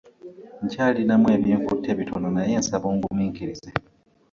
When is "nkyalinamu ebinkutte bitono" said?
0.65-2.27